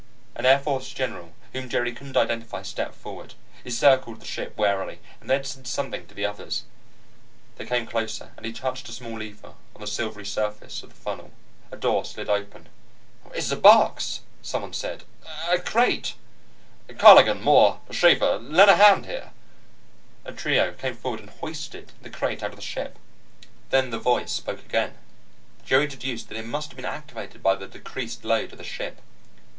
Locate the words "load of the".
28.25-28.63